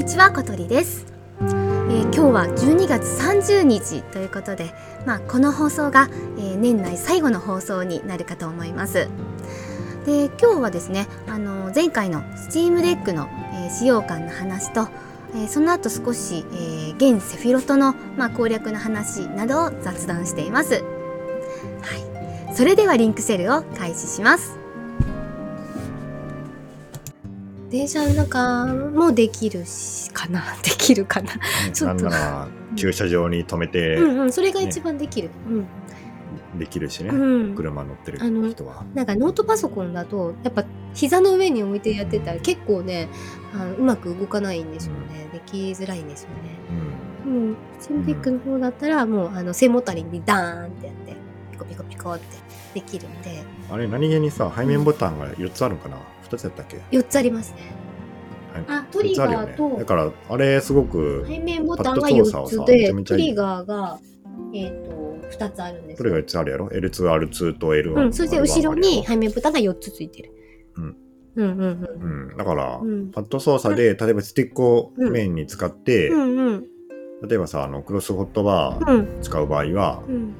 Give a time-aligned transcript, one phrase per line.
[0.00, 1.04] にちは、小鳥です、
[1.42, 4.72] えー今日は12月30日ということで、
[5.04, 6.08] まあ、この放送が、
[6.38, 9.10] えー年内最後の放送になるかと思います。
[10.06, 14.88] で今日はですねあの前回の Steam デックの、えー使用感の話と、
[15.34, 20.82] えーその後少し、えー幻セフィロトの、まあ、攻略の話などを雑談しています。
[21.82, 24.59] はい、それではリンクシェルを開始します。
[27.70, 30.42] 電車の中もできるしかな。
[30.62, 31.30] できるかな。
[31.72, 32.08] ちょっと。
[32.76, 35.30] 駐車場に止めてうんうんそれが一番できる、
[36.56, 38.84] できるしね、うん、うん、車乗ってる人は。
[38.94, 43.08] なんかノートパソコンだとやっぱ膝の上に置いてやってたら結構ね
[43.54, 46.36] あのうまく動かないんですよね、できづらいんですよね。
[47.26, 47.32] うん。
[47.32, 47.56] うん。
[47.78, 51.16] Steam Deck の方だったらもうあの背もたれにダーンってやって
[51.52, 52.24] ピコピコピコって
[52.74, 53.42] できるんで。
[53.70, 55.96] あれ何気にさ背面ボタンが4つあるんかな
[56.28, 57.90] ？2つやったっけ？4つありますね。
[58.68, 63.98] あトリガーとね、だからあれすごく背面ボタンがパッド操作4をさつでトリガーが
[64.52, 70.32] えっ、と2つあるんですそれが4つあるやろ？L2R2 と L1 うん、そして後ろに背うん面ボタンが4つついてる。
[70.76, 70.96] うん。
[71.36, 73.10] うんうんうん、だから、うん。
[73.12, 76.20] パッド操作で例えばスティックをメインに使って、うん。
[76.20, 76.64] うんうん。
[77.28, 79.22] 例えばさあのクロスホットバーうん。
[79.22, 80.34] 使う場合は、うん。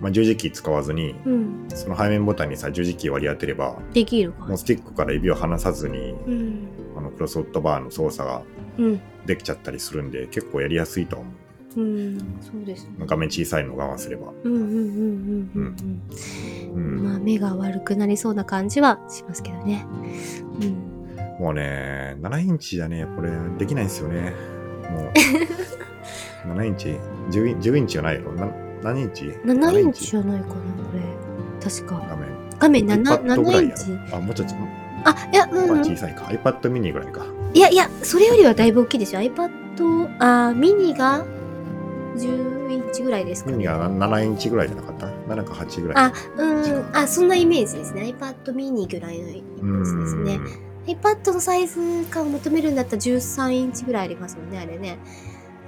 [0.00, 1.66] まあ、十字キー使わずにうん。
[1.68, 6.68] その背面ボタンにさ十字キー割り当てればできるかもうスティックから指を離さずにうん。
[6.96, 8.42] あのクロスホットバーの操作が
[8.78, 9.00] うん。
[9.26, 11.24] できちゃったりするんで結構やりやすいと思
[11.76, 12.18] ううん。
[12.40, 12.92] そうですね。
[13.06, 16.02] 画面小さいのを我慢すれば、うんうんうんうんうん
[16.72, 16.98] ううん。
[17.00, 19.84] んまあ目が悪くなりそうな感じはしますけどね。
[20.60, 20.88] うん。
[21.38, 24.32] もうね7インチじゃねこれできないんですよね
[24.90, 25.12] もう
[26.52, 26.88] 7インチ
[27.30, 28.46] ？10, イン10インチじゃないよな
[28.82, 30.58] 何インチ7インチじゃないかなこ
[30.94, 31.00] れ。
[31.62, 32.06] 確か。
[32.08, 34.10] 画面画面 7, iPad ぐら7インチ。
[34.10, 34.54] ろあもうちょっと、
[35.04, 39.20] あいやうん、う小さいか iPad mini ぐらいかいやいやそれよりはだいぶ大きいですよ。
[39.20, 39.50] iPad
[40.18, 41.24] あーミニが
[42.16, 43.56] 10インチぐらいですかね。
[43.56, 48.14] ミニが7インチぐらいじゃなかった ?7 か8ぐらいあ、うん、あ、そんなイメージですね。
[48.18, 50.40] iPad mini ぐらいのイメージですね。
[50.86, 54.98] iPad のサイズ感を求めるんだったら13インチぐらいありますもんね、あれね。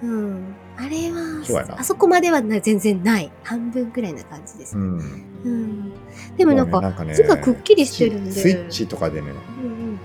[0.02, 0.54] うん。
[0.80, 3.30] あれは、あそこまではな全然ない。
[3.42, 4.76] 半分ぐらいな感じです。
[4.76, 4.98] ううん。
[4.98, 5.92] ん
[6.38, 8.32] でもなんか、ねなんかね字がくっきりしてるんで。
[8.32, 9.28] スイッチとかでね、
[9.62, 9.98] うん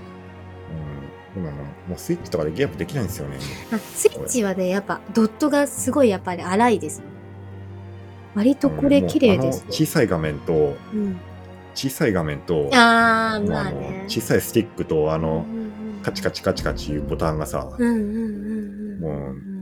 [1.36, 1.44] うん。
[1.44, 1.50] も
[1.88, 3.38] もうスイッチとかでゲームできないんですよね
[3.72, 7.02] あ、スイッチはね、やっぱ、ドットがすごいやっぱり荒いです。
[8.34, 9.64] 割とこれ綺麗です。
[9.70, 11.16] 小さい画面とうん。
[11.74, 14.04] 小さい画面とあまあね。
[14.08, 15.46] 小さいスティックとあの
[16.02, 19.00] カチカチカチカチいうボタンがさ、うんうんうんうん。
[19.00, 19.55] もう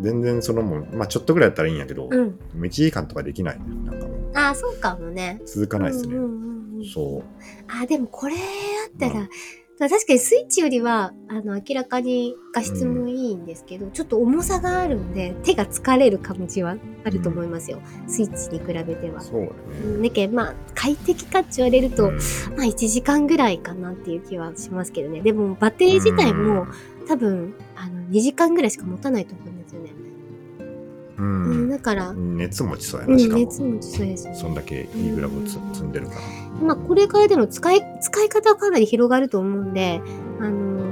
[0.00, 2.26] 全然そのもう、まあ、ちょっとぐらいやったらいいんやけど、うん。
[2.26, 5.40] もう1時間とかできないなんかもうあー、そうかもね。
[5.46, 7.24] 続かないですね、うんうんうんうんそう
[7.66, 8.38] あ、でもこれあ
[8.88, 9.28] ったら、うん
[9.78, 17.78] 確かにスイッチよりは、あの、明らかに画質もいいんですけど、ちょっと重さがあるんで、手が疲れる感じはあると思いますよ。
[18.08, 19.20] スイッチに比べては。
[19.20, 19.52] そうだね、
[19.84, 22.16] うんだけど、まあ、快適かって言われると、うん
[22.56, 25.20] まあ、1時間ぐらいかなっていう気はしますけどね。
[25.20, 26.66] でも、バッテリー自体も、
[27.08, 29.90] 多分、あの、2時間ぐらいしか持たないと思うんですよね。
[31.16, 34.38] ううん、ん、だから、熱持ちそうやうん、なしかも、熱持ちそうですよね。
[34.38, 36.20] そんだけいいグラブを積んでるから
[36.66, 40.02] まあ、これからでも使い、使い方はかなり広がると思うんで、
[40.38, 40.84] あの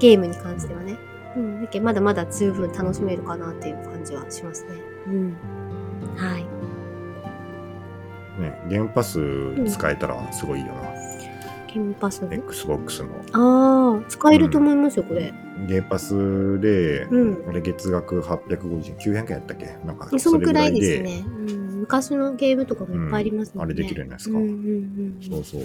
[0.00, 0.98] ゲームに関してはね。
[1.36, 1.62] うん。
[1.62, 4.70] だけどまだまだ十分楽しめるかなっていう感じはしますね。
[5.06, 5.36] うん。
[6.16, 6.42] はい。
[8.40, 9.20] ねゲームパス
[9.70, 10.80] 使えたらすごいいいよな、
[11.72, 15.32] ゲームパスの？XBOX のああ、使えると思いますよ、これ。
[15.68, 17.44] ゲームパスで、うん。
[17.48, 19.76] 俺月額850、900円やったっけ？
[19.84, 21.24] なんかそのくらいですね。
[21.26, 21.80] うん。
[21.80, 23.72] 昔のゲームとかもいっぱいありますもんね。
[23.74, 24.38] うんあれできるじゃないですか？
[24.38, 24.58] うんうんうんう
[25.18, 25.28] ん。
[25.30, 25.62] そうそう。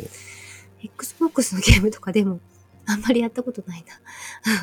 [0.84, 2.40] Xbox のゲームとかでも、
[2.86, 3.94] あんまりやったことないな。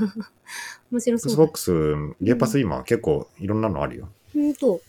[0.92, 1.42] 面白そうだ。
[1.42, 1.72] Xbox、
[2.20, 4.08] ゲームパス今結構いろんなのあるよ。
[4.32, 4.80] ほんと。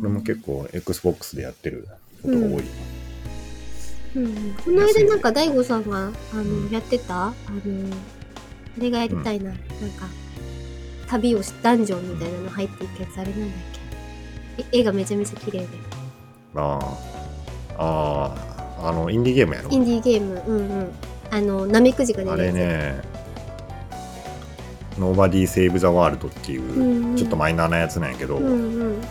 [0.00, 1.88] 俺も結構 Xbox でやってる
[2.22, 2.64] ことが多い。
[4.16, 7.34] うん、この間なんか大悟さんがあのやってたあの
[8.76, 10.06] あれがやりたいな、なんか
[11.08, 13.50] 旅をしダンジョンみたいなの入っていくやつあれなんだっ
[14.56, 14.62] け？
[14.76, 15.66] え絵がめちゃめちゃ綺麗で。
[16.56, 18.34] ああ、あ
[18.82, 19.70] あ、あの、インディーゲームやろ？
[19.70, 20.42] インディーゲーム。
[20.46, 20.90] うんうん。
[21.30, 22.56] あのナメクジが出あるやつ。
[22.56, 23.00] れね、
[24.98, 27.16] Nobody Save the World っていう、うんうん。
[27.16, 29.02] ちょっとマイナーなやつなんやけど、うんうん。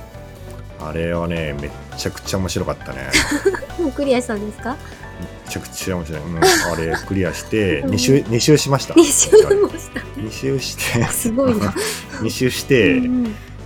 [0.82, 3.10] あれはね、めっちゃくちゃ面白かったね。
[3.80, 4.78] もうクリアしたんですか？
[5.46, 6.22] めちゃくちゃ面白い。
[6.22, 7.90] うん、あれ クリアして、うん。
[7.92, 8.94] 2周、二周しました。
[8.94, 10.00] 2周もした。
[10.20, 11.74] 2周して、すごいな。
[12.22, 13.24] 2周して、うんうん。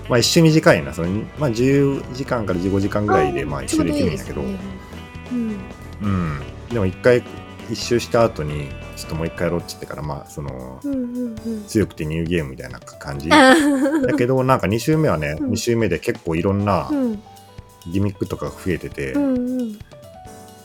[0.10, 4.68] まあ一周短いな、そのまあ10時間から15時間ぐらいでまあ一周できるんだけど、ちょうどいいですね
[6.04, 6.40] うん。
[6.70, 7.24] でも一回
[7.70, 11.64] 一周した後にちょっともう一回やろうって言ってからまあそのうんうんうん。
[11.68, 13.30] 強くてニューゲームみたいな感じ。
[13.30, 13.56] だ
[14.18, 15.52] けどなんか2周目はね、うん。
[15.52, 17.22] 2周目で結構いろんなうん。
[17.92, 19.80] ギミックとかが増えてて、うんうん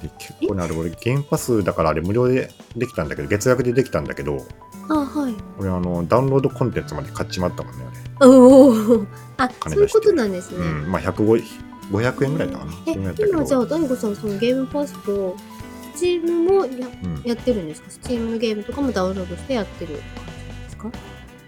[0.02, 4.46] で結構ねあれ俺ゲームパスだからあれ無料でできたんだけど月額でできたんだけど
[4.88, 5.34] あはい。
[5.58, 7.84] 俺あのダウンロードコンテンツまで買っちまったもんね
[8.20, 9.06] あおお
[9.38, 11.44] あそういうことなんですね、れ、うん、まあ105
[11.90, 15.36] 500円ぐらいだかな、え今じゃあ大悟さんそのゲームパスと
[15.94, 17.90] スチームもやうん、やってるんですか？
[17.90, 20.90] スチームのゲームとかもダウンロードしてやってる感じですか？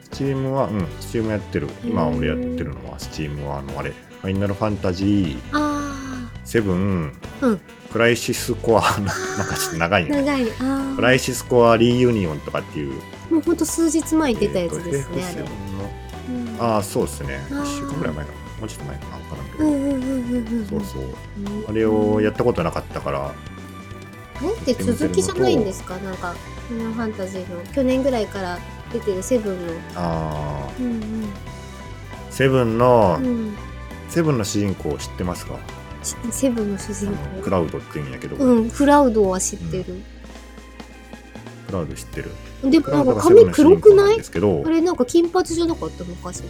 [0.03, 1.69] スチームはうんスチームやってる。
[1.85, 5.38] 今俺やってるのはスチームはあのあれファイナルファンタジー。
[5.53, 5.80] あ
[6.58, 7.12] 7、
[7.43, 7.61] うん。
[7.93, 9.05] クライシスコア な
[9.44, 10.17] んかちょっと長いね。
[10.19, 10.47] あ長い。
[10.61, 12.93] あクライシスコアリユニオンとかっていう。
[13.31, 15.43] あもうほんと数日前に出たやつですね、あれ。
[15.43, 15.50] FF7 の。
[16.29, 16.75] うん。
[16.75, 17.41] ああそうですね。
[17.50, 17.62] あー。
[17.62, 19.17] 1週間ぐらい前かなもうちょっと前かな。
[19.19, 20.67] 分からんけど、うんうんうんうんうん。
[20.69, 21.02] そうそう。
[21.02, 23.26] うんあれをやったことなかったから。
[23.26, 23.32] あ
[24.43, 25.96] れって続きじゃないんですか？
[25.99, 26.35] なんか
[26.69, 27.62] ファイナルファンタジーの。
[27.75, 28.58] 去年ぐらいから
[28.93, 29.73] 出てるセブンの。
[29.96, 31.29] ああうん
[32.31, 33.26] セブンの、うん。
[33.26, 33.56] うん
[34.08, 35.55] セブンの主人公知ってますか？
[35.55, 35.58] し
[36.31, 39.85] セブンの主あ人のク公ラウドって言うんやけど、うんクラウドは知ってる、
[41.67, 42.31] クラウド知ってる。
[42.70, 44.20] でもなんか髪黒くない？
[44.20, 46.43] あれなんか金髪じゃなかった昔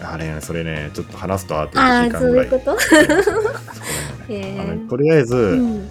[0.00, 2.48] あれねそれねちょっと話すとあとあ1あ時間ぐらい。
[2.48, 2.80] そういうこと？
[2.80, 5.90] そこら辺ねへあのーとりあえず、うん。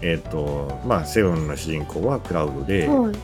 [0.00, 3.14] えっ、とまあセブンの主人公はクラウドで、はい。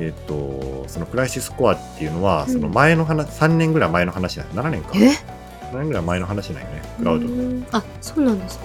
[0.00, 2.52] えっ、とそのクライシスコアっていうのは、うん。
[2.52, 4.92] その前の話3年ぐらい前の話な7年か
[5.72, 6.82] え7年ぐらい前の話なんよね。
[6.98, 8.62] クラウド、うんあそうなんですね。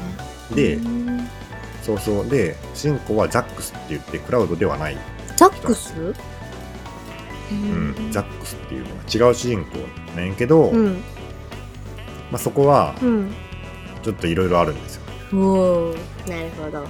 [0.56, 1.28] で、うん。
[1.84, 2.30] そうそう。
[2.30, 4.98] で主人公はザックスって言ってクラウドではない、
[5.36, 5.94] ザックス？
[6.00, 6.14] う
[7.50, 9.78] うんザックスっていうのが違う主人公
[10.18, 10.96] なんやけど、うん。
[12.30, 13.34] まあ、そこはうん。
[14.04, 15.02] ちょっといろいろあるんですよ。
[15.34, 16.30] おー。
[16.30, 16.82] なるほど。
[16.84, 16.88] ん。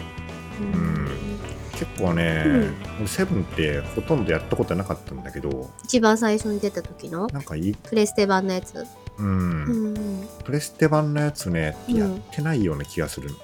[1.74, 2.76] 結構ね、うん。
[3.02, 7.28] 俺セブンってほとんどやったことなかったんだけど一番最初に出た時の？
[7.28, 8.84] なんかいい、プレステ版のやつ？
[9.20, 9.64] うん。
[9.64, 13.36] うんプレステ版のやつね、うんやってないような気がする、うん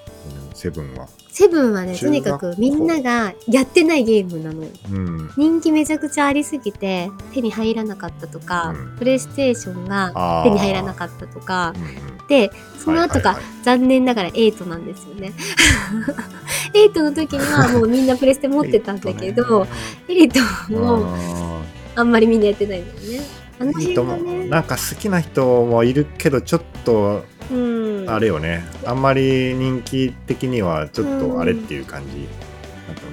[0.54, 1.06] セブンは。
[1.28, 4.70] セブンはねとにかくみんながやってないゲームなのよ。
[4.90, 5.30] うん。
[5.36, 8.96] 人気めちゃくちゃありすぎて手に入らなかったとか、うん。
[8.98, 11.74] プレイステーションが手に入らなかったとか。
[12.28, 15.32] でその後が残念ながら8なんですよね。
[16.72, 19.66] 8の時には もうみんなプレステ持ってたんだけど、
[20.08, 21.62] 8もあ
[21.96, 23.18] あんまりみんなやってないんだよね。
[23.18, 24.46] あのーいい辺と思う。
[24.46, 27.84] なんか好きな人もいるけどちょっとうん。
[28.08, 32.26] あれよね、あんまり人気的にはちょっとあれっていう感じ、ね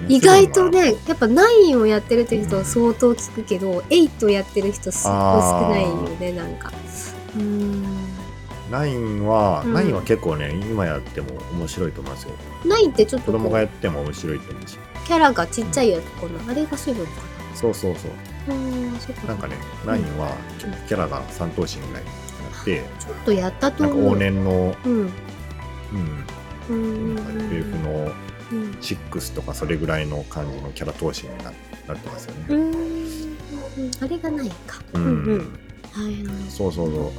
[0.10, 6.74] 意外とねやっぱ9をやってるっていう人は相当聞くけど、8をやってる人すっごい少ないよねなんか。
[7.38, 7.84] うん。
[8.70, 9.74] ナインは、うん。
[9.74, 12.32] ナインは結構ね今やっても面白いと思いますよ。
[12.66, 14.78] 9ってちょっと子供がやっても面白いと思うし。
[15.08, 16.52] キャラがちっちゃいやつかな。
[16.52, 17.12] あれがセブンか
[17.56, 18.12] そうそうそう
[18.48, 19.56] なうんかね
[19.86, 20.32] ナインは
[20.88, 24.14] キャラが3頭身ぐらいになってちょっとやったと思う。
[24.14, 24.94] 往年の、うん。
[24.94, 26.26] うん、
[26.70, 28.12] うんなんか FF の
[28.52, 28.72] うん。
[28.72, 31.52] 6とかそれぐらいの感じのキャラ頭身にな
[31.88, 32.46] なってますよね。
[32.50, 33.92] うん。
[34.04, 34.82] あれがないか。
[34.94, 35.26] ううんん。
[35.26, 35.40] うん
[35.92, 36.16] はい
[36.50, 37.12] そうそうそ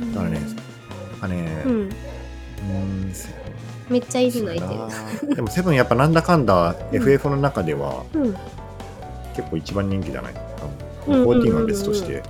[0.00, 0.02] う。
[0.02, 1.20] うんだからね、なん。
[1.20, 1.72] かね、うん。
[1.72, 1.84] う
[3.06, 3.28] ん、せ
[3.88, 4.42] めっちゃいる。
[4.44, 6.96] のいてでもセブンやっぱなんだかんだうん。
[6.96, 8.36] FF の中ではるうん
[9.38, 10.34] 結構一番人気じゃない
[11.06, 11.30] うんうんうん。
[11.30, 12.22] うん14は別として。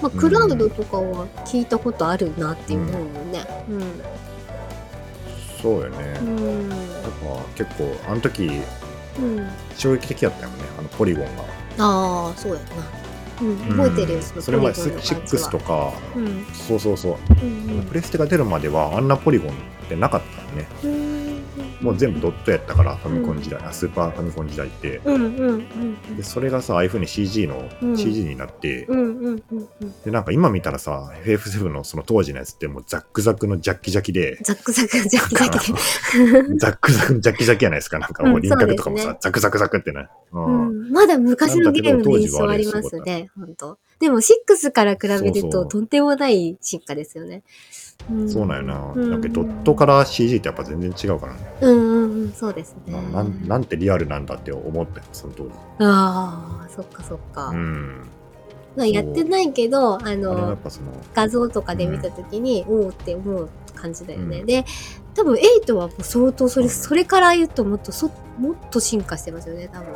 [0.00, 2.98] まあクラウドとかは聞いたことあるなっていう思うよ
[3.32, 3.46] ね
[5.60, 6.18] そうよね。
[6.20, 6.28] うん。
[6.28, 6.80] うんなんか
[7.54, 8.50] 結構、あの時
[9.18, 9.48] うん。
[9.76, 11.42] 衝撃的だったよね、あのポリゴンが。
[11.78, 12.66] ああそうやな。
[13.42, 15.42] うん覚えてるようんそれ前ポリゴンの感じは。
[15.42, 16.46] 6とか、うん。
[16.54, 19.54] そうそうそう、うんプレステが出るまではあんなポリゴン
[19.90, 20.68] ってなかったのね。
[20.84, 21.20] うん
[21.80, 25.00] もう全部ドットやったから、ファミコン時代、あスーパーファミコン時代って。
[25.04, 35.78] うんうんうんで、それがさ、ああいう風に CG の、うん CG になって、うんうんうんうんで、なんか今見たらさ、FF7 のその当時のやつってもうザックザクのジャッキジャキで、ザックザクジャキジャキで
[36.58, 37.98] ザックザクのジャッキジャキやないですか。
[37.98, 40.08] なんかもう輪郭とかもさ、うんそうですザクザクザクってね。
[40.32, 43.78] うんうんまだ昔のゲームの印象ありますね、本当。
[44.00, 47.42] でも6から比べるととんでもない進化ですよね。
[48.12, 48.92] んそうなんよな。
[48.94, 51.40] うんなんかドットから CG ってやっぱ全然違うからね。
[51.60, 52.92] うんうんうん、そうですね。
[52.92, 55.50] ななんなんてリアルなんだって思ったよ、その当時。
[55.80, 57.48] ああ、そっかそっか。
[57.48, 58.06] うん。
[58.76, 60.56] まあやってないけど、あの、
[61.14, 64.40] 画像とかで見たときに、おおって思う感じだよね。
[64.40, 64.64] うんで、
[65.14, 69.88] 多分8はもう相当それ、それから言うともっとそ、もっと進化してますよね、多分。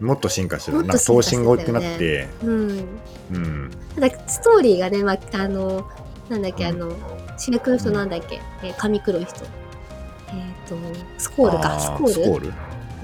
[0.00, 0.78] もっと進化してる。
[0.78, 2.88] なんか頭進化してたよね身が大きくなって、うん。
[3.32, 3.70] うん。
[3.96, 5.88] ただストーリーがね、まあ、あの
[6.28, 6.82] なんだっけ、うん。
[6.82, 6.96] あの
[7.38, 9.44] 主役の人なんだっけ、えー髪黒い人。
[9.44, 9.46] え
[10.64, 10.76] っ、と
[11.16, 11.76] スコールか。
[11.76, 12.12] あスコール？
[12.12, 12.52] スコール？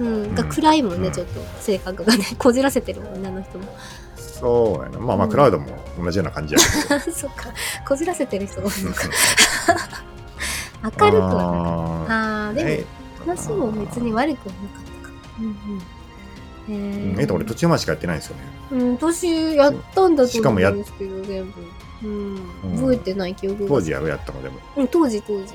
[0.00, 0.48] うん、がうん。
[0.50, 1.14] 暗いもんね、うん。
[1.14, 1.40] ちょっと。
[1.60, 2.24] 性格がね。
[2.38, 3.64] こじらせてる女の人も。
[4.16, 4.98] そうやな。
[4.98, 5.30] まあまあ、うん。
[5.30, 5.66] クラウドも
[5.98, 7.00] 同じような感じやけど。
[7.12, 7.52] そっか。
[7.86, 9.02] こじらせてる人が多いのか。
[11.00, 11.32] 明るくは
[12.08, 12.84] なああーでもえ
[13.26, 15.14] 話も別に悪くはなかったか。
[15.40, 15.82] うんうん
[16.68, 18.42] ええっと、俺途中までしかやってないんですよね。
[18.72, 21.60] うん、年やったんだとしかもやっ思うんですけど全部、
[22.04, 22.34] うん。
[22.64, 22.76] うん。
[22.76, 23.68] 覚えてない記憶が。
[23.68, 24.58] 当時やろ、やったのでも。
[24.76, 25.46] うん、当時当時やっ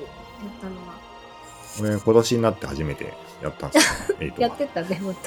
[0.62, 1.00] たのは。
[1.82, 4.34] 俺、今年になって初めてやったんですよ。
[4.38, 5.20] やってたねほんと。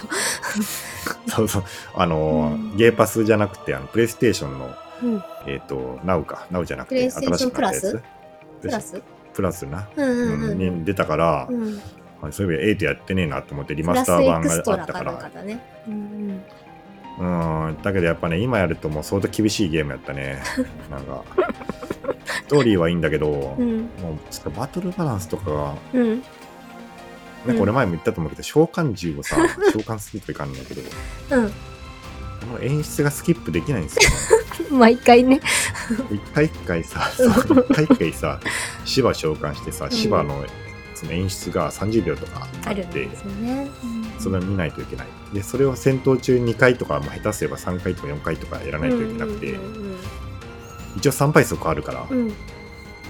[1.29, 1.65] そうそう。
[1.95, 2.77] あのー、うん。
[2.77, 5.25] ゲーパスじゃなくて、あの、プレイステーションの、うん。
[5.47, 6.47] えっ、と、ナウか。
[6.51, 8.03] ナウじゃなくて、プレイステーション新しくなったやつ。
[8.61, 9.03] プラス？
[9.35, 9.67] プラス？
[9.67, 9.89] な。
[9.97, 11.81] うんうんうん、に出たから、うん、
[12.23, 15.31] あそういえば8やってねえなと思ってリマスター版があったから。
[15.89, 16.43] うん
[17.19, 17.79] うん。
[17.83, 20.43] だけどやっぱね今やるともう相当厳しいゲームやったね。
[20.91, 21.25] なんか
[22.25, 23.69] ストーリーはいいんだけど、うん。
[23.69, 26.23] うんもうちょっとバトルバランスとかがうん。
[27.47, 29.37] なんか俺前も言ったと思うけど、召喚獣をさ
[29.75, 30.83] 召喚するといかんんだけど。
[31.37, 31.49] うん。
[31.49, 31.55] こ
[32.55, 33.97] の演出がスキップできないんです
[34.71, 35.41] よ、 毎回ね。
[36.11, 38.41] 一回一回さ一回一回さ
[38.85, 40.45] 芝召喚してさん芝の
[41.03, 43.69] その演出が30秒とかああるんって、ね、
[44.19, 45.07] それを見ないといけない。
[45.35, 49.97] で、それを戦闘中2回とか、まあ、下手すれば3回とか4回とかやらないといけなくて、うん
[50.95, 52.19] 一応3倍速あるからうん。
[52.19, 52.33] うん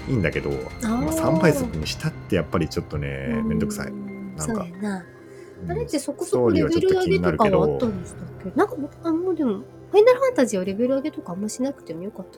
[0.09, 0.87] いいんだけど、ー。
[0.87, 3.87] まあ3倍速にしたってやっぱりちょっとね、めんどくさい。
[3.87, 4.45] うんな。
[4.45, 4.53] ん。
[4.53, 4.65] か
[5.69, 8.51] あれってそこそこレベル上げとかはあったんでしたっけ？
[8.53, 12.37] なんか、あ、もうでも、ファイナルファンタジーはレベル上げとかあんましなくてもよかった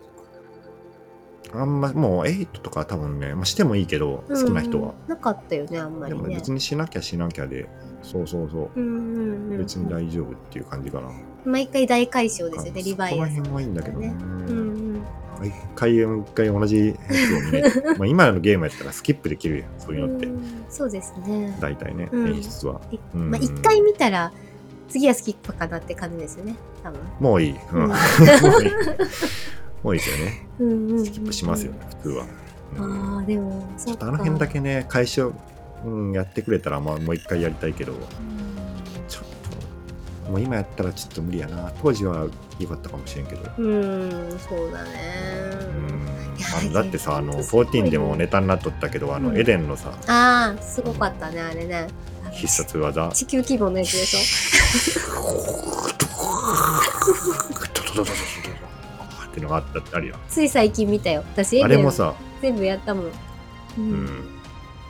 [1.53, 4.39] あんま、もう8とかは多分ね、まあ、してもいいけど、な。
[4.39, 4.93] 好きな人は。
[5.03, 6.51] うんなかったよね、あんまりねでも別。
[6.51, 7.67] にしなきゃしなきゃで、
[8.01, 8.79] そうそうそう。
[8.79, 9.57] うん。
[9.57, 11.09] 別に大丈夫っていう感じかな。
[11.45, 13.35] 毎回大解消ですよね、リバイアス。
[13.35, 14.15] この辺はいいんだけどね。
[14.19, 15.05] うんうん。
[15.43, 17.95] 一回一回同じやつを見れる。
[17.99, 20.27] まあ今のゲームやったらスキップできるやん、そういうのって。
[20.27, 21.55] うんそうですね。
[21.59, 22.81] 大体ね、うん演出は。
[22.91, 24.31] いうんまあ、一回見たら、
[24.89, 26.99] 次はスキップかなって感じですよね、多分。
[27.19, 27.55] もういい。
[27.73, 28.71] うんうん もういい。
[29.85, 30.47] もういいですよね。
[30.59, 32.25] うんうんうんスキップしますよね、普通は。
[32.77, 35.31] うんああ、でも、ちょっとあの辺だけね、解消、
[35.85, 37.99] うん、やってくれたら、まあ、もう一回やりたいけど、うん
[39.07, 39.23] ちょっ
[40.25, 41.71] と、もう今やったらちょっと無理やな。
[41.83, 42.25] 当時は
[42.59, 43.51] 良かったかもしれんけど。
[43.59, 44.89] うん、そうだね。
[45.77, 46.05] うん
[46.57, 51.87] あのだってさ、あの、ほんとすごいね14でもネタになっとったけど、あの、うんエデンのさ、ああ、すごかったね、あれね。
[52.33, 53.09] 必殺技。
[53.13, 54.99] 地球規模のやつでし
[59.35, 60.15] っていうのがあったってあるよ。
[60.15, 61.21] ょつい最近見たよ。
[61.33, 63.05] 私、あれもさ、全部やったもん。
[63.05, 63.11] う。
[63.77, 64.34] うんん、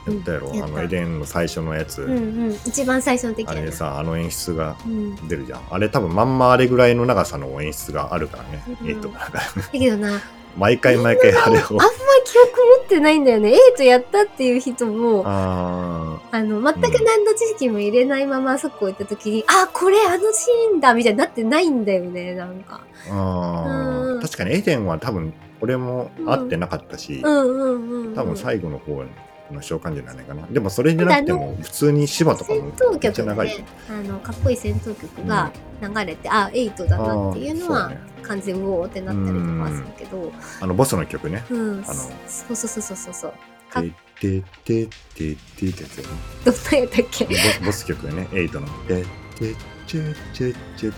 [0.08, 0.48] やったやろ？
[0.50, 2.02] やったあの、エデンの最初のやつ。
[2.02, 2.20] うんう
[2.50, 2.54] ん。
[2.66, 5.28] 一番最初の時あれさ、あの演出がうん。
[5.28, 5.62] 出るじゃん。
[5.70, 8.64] あれ多分まんまあれぐらいの長さの演出があるからね。
[8.82, 10.22] うんえっと、なんかだけどな、
[10.58, 11.76] 毎回毎回あれをあん。
[11.78, 11.84] ま
[12.26, 13.52] 記憶持ってないんだよね。
[13.52, 22.82] エイトやったっていう人も、ああの、全く何の知識も入れないままあそこ行った時に、あ、これあのシーンだみたいになってないんだよね、なんか。
[23.08, 24.22] ーあうんー。
[24.22, 28.16] 確かにエデンは多分俺も会ってなかったし、うんうんうん、うん。
[28.16, 29.04] 多分最後の方
[29.52, 30.48] の召喚じゃないかな。
[30.48, 37.92] でもそれでなくても普通に芝とかも戦闘めっち曲がゃ長いよね。、あの、かっこいい戦闘曲が流れて、あ、エイトだなっていうのは
[38.24, 41.44] 完全ウォーってなったりとかはするけど、あのボスの曲ね。
[41.50, 43.34] うん、あのそうそうそうそうそうそう。
[43.70, 46.10] かてってってってってってやつよね。
[46.46, 47.26] どんなやったっけ？
[47.26, 48.68] ボボス曲ね、エイトの。
[48.88, 49.06] てっ
[49.38, 50.94] てちゅちゅちゅ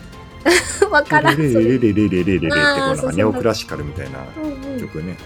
[0.90, 1.38] わからん。
[1.38, 5.18] レレレレレレレってこうなんかネオクラシカルみたいなうんうん曲ね。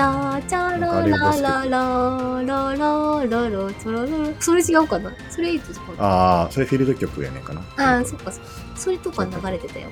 [0.00, 7.60] チャチャーララララララララチャラララそれ違うかなそれエイトかああ、それフィールド曲やねんかな。
[7.76, 8.50] ああ、そっかそっか。
[8.78, 9.88] それとか流れてたよ。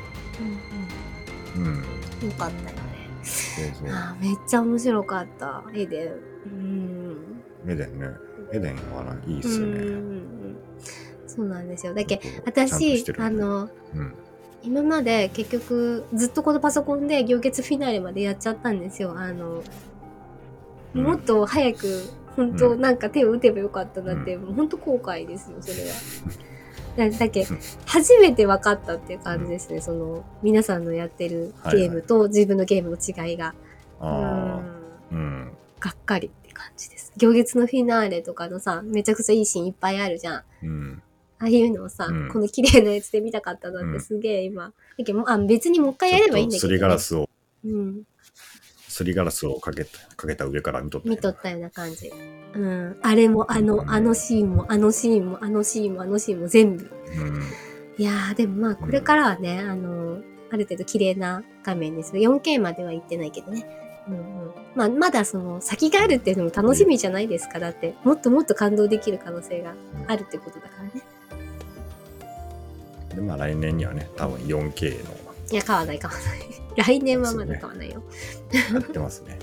[1.58, 1.82] うんうん。
[2.22, 2.28] うん。
[2.30, 2.74] よかったよね。
[3.22, 3.94] そうそう。
[3.94, 5.62] ああ、めっちゃ面白かった。
[5.74, 6.12] エデン。
[6.46, 7.70] うん。
[7.70, 8.06] エデンね。
[8.54, 9.78] エデンはないいっすよね。
[9.78, 10.56] うん
[11.26, 11.92] そうなんですよ。
[11.92, 14.14] だけ私、あの、うん。
[14.62, 19.14] 今まで結局ずっとこのパソコンで行月フィナーレまでやっちゃったんですよ。
[19.16, 19.62] あの、
[20.94, 25.94] もっと早く本当うんなんか手を打てばよかったなって、もう本当後悔ですよそれは。
[27.10, 33.54] だだけうん初めて分かったっていう感じですね、その皆さんのやってるゲームと自分のゲームの違いが。
[34.00, 34.62] ああ。
[35.12, 35.52] うんうん。
[35.80, 37.12] がっかりって感じです。
[37.16, 40.42] 行月のフィナーレとかのさめちゃくちゃいいシーンいっぱいあるじゃん。
[40.62, 41.02] うん。
[41.40, 44.72] ああいうのをさ、うんこの綺麗なやつで見たかったなっうんてすげえ今。
[44.98, 47.28] だけどあ別にもう一回やればいいんだけど、すりガラスを、
[47.64, 48.02] うん。
[48.98, 52.10] すりガラスをかけた、かけた上から見とったよ見とったような感じ。
[52.54, 52.98] うん。
[53.00, 56.90] あれも、あの、あのシーンも、あのシーンも、あのシーンも、あのシーンも全部。
[57.16, 57.42] うん。
[57.96, 62.12] いやー、でもまあ、これからはね、あの、ある程度綺麗な画面です。
[62.14, 63.66] 4K までは行ってないけどね。
[64.08, 64.52] うんうん。
[64.74, 67.60] まあ、まだその、先があるっていうのも楽しみじゃないですか。
[67.60, 69.74] だって、もっともっと感動できる可能性が
[70.08, 70.90] あるってことだからね。
[73.14, 78.02] でまあ来年にはね、多分 4K のいや買わない買わない来年はまだ買わないよ、
[78.72, 79.38] やってますね。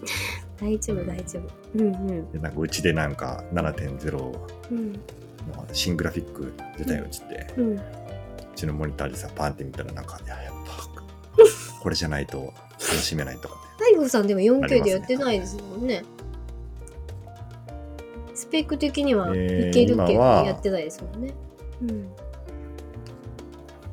[0.60, 1.78] 大丈夫大丈夫。
[1.78, 2.32] うんうん。
[2.32, 5.00] で、なんかうちでなんか7.0のうん。
[5.72, 7.80] 新グラフィック出たよっつって、ううん
[8.54, 10.82] ちのモニターでさ、パンって見たらなんか、いや、やっぱ、
[11.80, 13.84] これじゃないと楽しめないとかって。
[13.84, 16.04] 大悟さんでもあり 4K ますねでやってないですもんね。
[18.34, 21.34] スペック的にはえーいけるけどやってないですもんね、
[21.82, 22.08] うん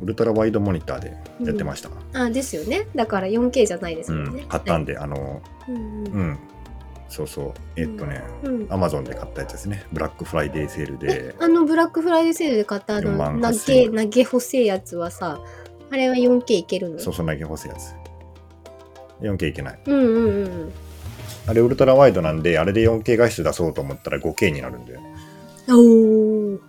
[0.04, 1.90] ウルトラワイドモニターでやってました。
[2.14, 2.88] あですよね。
[2.94, 6.38] だから 4K じゃないですうもんね、ん、買ったんで、あの、うんうん、
[7.10, 8.56] そうそう、えっとね、うん。
[8.64, 8.74] うん。
[8.74, 9.86] アマゾンで買ったやつですね。
[9.94, 15.40] ブラックフライデーセールで、あのブラックフライデーセールで買ったあ4の万投8000げ投げ細いやつはさ
[15.90, 17.00] あれは 4K いけるの？
[17.00, 17.94] そうそう投げ干すやつ。
[19.22, 19.80] 4K いけない。
[19.86, 20.74] うんうんうん
[21.46, 24.98] あれウルトラワイドなんで、あれで 4K 画質出そうと思ったら 5K になるんで、
[25.70, 25.80] おお、
[26.54, 26.60] うん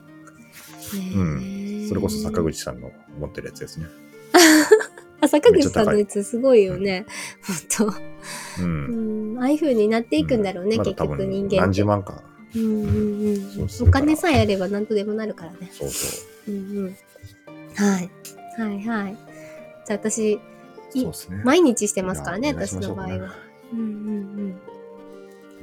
[1.88, 3.86] それこそ坂口さんの持ってるやつですね。
[5.20, 7.06] あ坂口さんのやつすごいよね。
[7.78, 7.94] 本う。
[8.58, 8.62] 当。
[8.62, 9.34] うん。
[9.36, 12.22] んああいう風になっていくんだろうね、結まだ多分局人間何十万か。
[12.54, 15.70] うんうんうんそうそうお金さえあれば何とでもなるからね。
[15.72, 16.52] そうそう。
[16.52, 16.96] うんうん。
[17.74, 18.10] はい。
[18.60, 19.16] はいはい。
[19.86, 20.36] じゃあ私
[20.96, 21.10] ね。
[21.44, 23.34] 毎日してますからね私の場合は。
[23.72, 24.60] うんうんうん。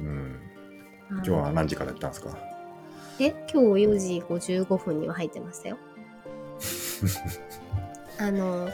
[0.00, 0.36] うん。
[1.10, 2.36] 今日は何時からやったんですか？
[3.20, 5.78] え今日4時55分には入ってましたよ
[8.18, 8.68] あの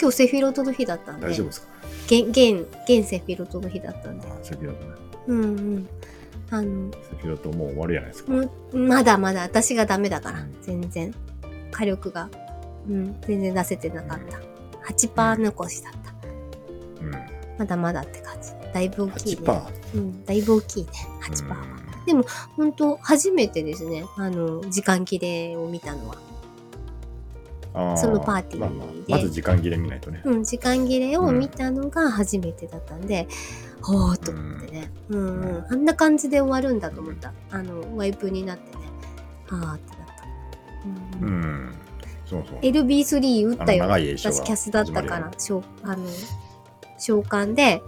[0.00, 1.26] 今日セフィロトの日だったんで。
[1.26, 1.68] 大丈夫ですか？
[2.06, 4.26] 現現現セフィロトの日だったんで。
[4.26, 4.90] あセフィロトね。
[5.28, 5.88] うんうん。
[6.50, 8.32] あのセフィロトもう終わるじゃないですか。
[8.32, 8.40] も
[8.72, 10.56] うまだまだ私がダメだからうん。
[10.62, 11.14] 全然。
[11.70, 12.28] 火力が、
[12.88, 14.40] うん、全然出せてなかった。
[14.92, 16.14] 8%残しだった。
[17.04, 17.12] うん。
[17.58, 18.50] まだまだって感じ。
[18.74, 19.42] だいぶ大きいね。
[19.46, 19.62] 8%。
[19.94, 20.90] うん、だいぶ大きいね。
[21.22, 22.24] 8%は、
[22.56, 24.04] 本当初めてですね。
[24.16, 26.16] あの時間切れを見たのは。
[26.16, 26.29] あ
[27.72, 30.22] そのパーティーまあまあでまず時間切れ見ないとね。
[30.24, 33.28] うん、時間切れを見たのが初めてだったんで、
[33.80, 37.32] ほーっと思ってね、うんうんうんあんな感じで終わるんだと思った。
[37.50, 38.84] あの、ワイプになってね、
[39.46, 40.24] はーってなった。
[41.22, 41.74] ううんん。
[42.26, 42.58] そうそう。
[42.60, 43.88] LB3 打ったよ。
[43.88, 46.06] 私キャスだったから始まるよ、召あの
[46.98, 47.82] 召喚で、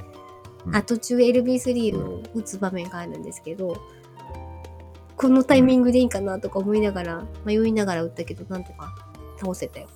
[0.66, 3.82] うんあ途中 LB3 を打つ場面があるんですけど、
[5.16, 8.94] このタイミングでいいかなとか思いながら、迷いながら打ったけど、なんとか
[9.42, 9.88] 倒せたよ。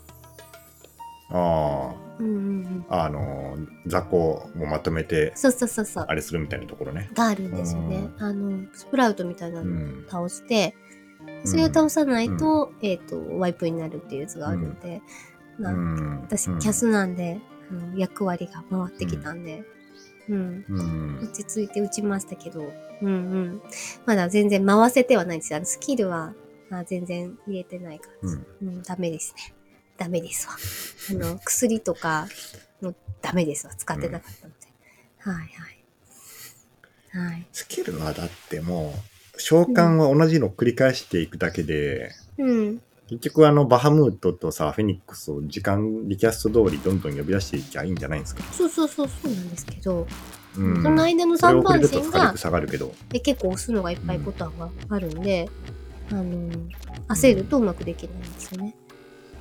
[1.30, 2.86] あうんうんうん。
[2.88, 3.56] あ、あの、
[3.86, 6.04] 雑魚をまとめて、そうそうそうそう。
[6.08, 7.10] あれするみたいなところね。
[7.14, 8.08] があるんですよね。
[8.18, 10.06] あの、スプラウトみたいなうのをん。
[10.08, 10.74] 倒して、
[11.44, 15.02] それを倒さないと、えっ、と、ワイプになるっていうやつがあるんで、
[15.58, 19.64] まあ、うん私、うんキャスなんで、あの役割が回ってきたんで、
[20.28, 21.20] うん、うん。
[21.22, 23.62] 落ち着いて打ちましたけど、うんうん。
[24.06, 25.54] まだ全然回せてはないです。
[25.54, 26.34] あの、スキルは、
[26.70, 28.66] あ全然入れてない感じ。
[28.66, 29.54] うん、ダメですね。
[29.96, 30.54] ダメですわ。
[31.28, 32.26] あの、薬とか
[32.80, 33.74] もダメですわ。
[33.74, 34.66] 使ってなかったので。
[35.18, 35.42] はいは
[37.24, 37.28] い。
[37.30, 37.46] はい。
[37.52, 38.94] スキルはだっても
[39.36, 42.82] う、召喚は同じのを繰り返していくだけで、うん。
[43.08, 48.42] 結局あのバハムートとさ、フェニックスを時間、リキャスト通りどんどん呼び出していきゃいいんじゃないんですか？
[48.52, 50.06] そうそうそうそうなんですけど、
[50.58, 50.82] うん。
[50.82, 52.94] その間の3それを遅れ番線がると火力下がるけど。
[53.10, 55.48] で結構押すのがいっぱいボタンがあるんで、
[56.10, 56.50] あの
[57.08, 58.74] 焦るとうまくできないんですよね。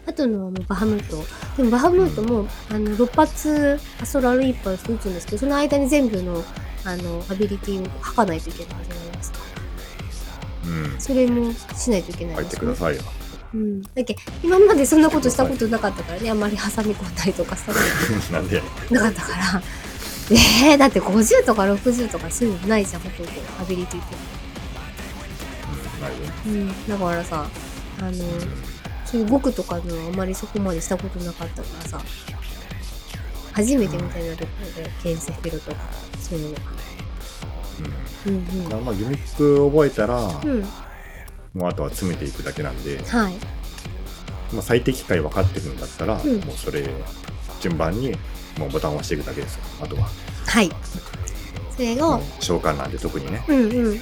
[0.07, 1.23] あとのはもうバハムート。
[1.57, 6.43] でもバハムートも、あの6発アストラルイーパー打つんですけど、その間に全部の
[6.83, 9.39] あのアビリティを吐かないといけないじゃないですか。
[10.65, 11.01] うん。
[11.01, 13.01] それもしないといけない入っですてくださいよ。
[13.55, 13.81] うん。
[13.81, 17.71] だっけ今までそんなことしたことなかったからね、あんまり挟み込んだりとかさ、
[18.31, 19.63] なんでなかったから。
[20.31, 23.31] えー、だって50とか60とかそういうのないじゃん、ほとんど。
[23.59, 24.34] アビリティって。
[26.09, 26.33] うんないよね。
[26.45, 27.47] うん、だからさ、
[27.99, 28.11] あの、
[29.05, 32.01] そういう僕とかのはあまりそこまでしたことなかったからさ、
[33.53, 35.77] 初めてみたいになるので、ケンセフィルとか、
[36.19, 36.61] そういうのが。
[38.27, 38.63] うんうん。
[38.63, 40.49] だからまあギミック覚えたら、うん。
[40.49, 40.65] うん。
[41.53, 43.33] もうあとは詰めていくだけなんで、はい。
[44.53, 46.83] まあ、最適解分かってるんだったら、うんもうそれ
[47.59, 48.11] 順番に
[48.59, 50.07] もうボタンを押していくだけですよあとは
[50.45, 50.69] はい。
[51.75, 53.87] それを召喚なんで特にね、うんうん。
[53.87, 54.01] うん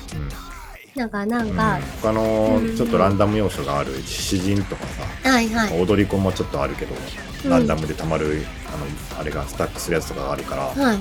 [0.96, 4.86] なんか、なんうんか、他のうんちょっとランダム要素がある詩人とか
[5.24, 5.82] さ、はいはい。
[5.82, 8.78] 踊り子もちょっとあるけど、うんランダムでたまるあ
[9.18, 11.00] のあれがスタックするやつとかがあるから、はい。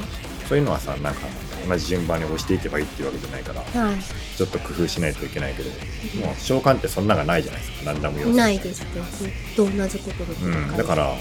[0.49, 1.21] そういうのはさなんか
[1.69, 3.97] 同じ順番に押していけばいいっていうわけじゃないからは
[4.37, 5.71] ちょっと工夫しないといけないけど
[6.27, 8.31] もう召喚ってそんながないじゃないですかランダム要い。
[8.33, 8.89] 素ないですね。
[9.13, 11.13] ずっと同じことでうん、だから、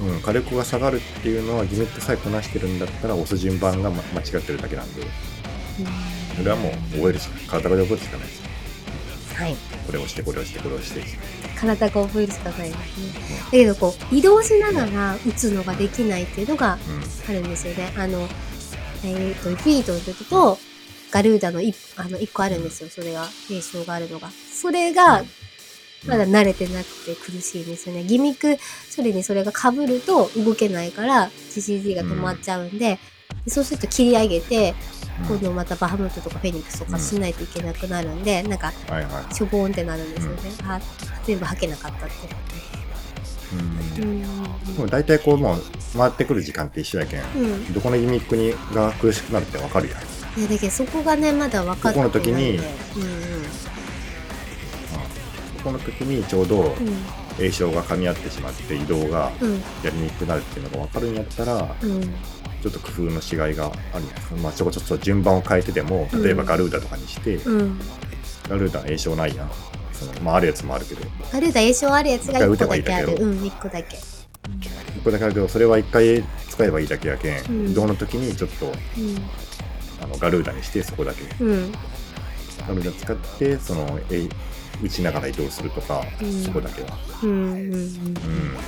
[0.00, 5.02] うんうん、火力が下がるっていうのはギミックさえこなしてるんだったら押す順番が、ま、間違ってるだけなんで
[6.38, 9.56] それはもう覚えるしか体で覚えるしかないですはい。
[9.86, 11.18] これを押してこれを押してこれを押して
[11.56, 13.38] 体が覚えるしかないですね。
[13.44, 17.92] だけどこう移動しながら打つのができないっていうのがうんあるんですよね。
[17.96, 18.28] あの、
[19.04, 20.58] えっ、と、フィートの時と、
[21.10, 22.88] ガルーダの一あの一個あるんですよ。
[22.88, 24.30] それが、名称があるのが。
[24.30, 25.24] それが、
[26.06, 28.04] まだ慣れてなくて苦しいんですよね。
[28.04, 28.60] ギミック
[28.94, 32.98] 処理にそれが被ると動けないから、CCD が止まっちゃうんで、
[33.44, 38.72] でそうすると切り上げて、うん今度またバハムートとかフェニックスとかしないといけなくなるんで、なんか。
[39.32, 40.40] しょぼーんってなるんですよね。
[40.64, 40.80] あ、
[41.24, 42.14] 全部吐けなかったって。
[43.52, 44.74] うんうん。
[44.74, 45.62] でも大体こうもう
[45.96, 47.72] 回ってくる時間って一緒やけん、うん。
[47.72, 50.18] どこのギミックにが苦しくなるってわかるやん。
[50.38, 52.66] いやだけどそこがねまだ分かってないここの時にうんこ
[55.64, 62.14] この時にちょうどうん栄称が噛み合ってしまって移動がうんやりにくくなるっていうのが分かるんやったら、うん
[62.62, 67.78] ちょっと工夫の違いがあるんやまあちょこちょっと順番を変えてでも例えばガルーダとかにして、うん。
[68.48, 69.50] ガルーダ栄称ないやん。
[69.92, 71.02] そのまああるやつもあるけど。
[71.32, 73.96] ガルーダ栄称あるやつが1個だけあるうん1個だけ。
[73.96, 77.70] 一個だけあるけどそれは一回使えばいいだけやけん、うん。
[77.70, 78.72] 移動の時にちょっと
[80.02, 81.22] あのガルーダにしてそこだけ。
[81.42, 81.50] うん。
[81.50, 81.72] うん
[82.66, 84.28] ガルーダ使ってそのえ
[84.82, 86.42] 打ちながら移動するとか、うん。
[86.42, 88.54] そこだけは、うんうんうんうん。
[88.54, 88.60] ま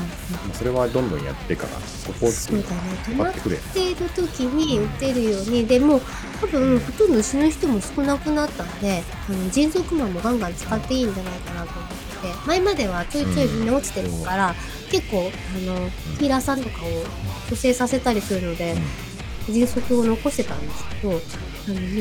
[0.51, 2.75] あそれはどんどんやってからここってそうだね。
[3.05, 3.57] 止まっ分かってくれ。
[3.57, 6.01] ている時に打てるようにでも
[6.41, 14.55] 多分ほとんど死ぬ人も少なくなったのであの迅速マンもガンガン使っていいんじゃないかなと思ってて前まではちょいちょいみんな落ちてるから
[14.91, 16.89] 結構あのヒーラーさんとかを
[17.49, 18.77] 蘇生させたりするので
[19.49, 21.19] 迅速を残してたんですけどあの